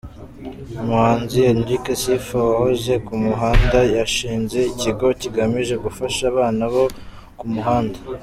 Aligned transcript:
Umuhanzi 0.81 1.37
Enric 1.51 1.83
Sifa 2.01 2.37
wahoze 2.47 2.93
ku 3.05 3.13
muhanda, 3.25 3.79
yashinze 3.97 4.57
ikigo 4.71 5.07
kigamije 5.21 5.75
gufasha 5.85 6.21
abana 6.31 6.63
bo 6.73 6.83
ku 7.39 7.45
muhanda. 7.53 7.99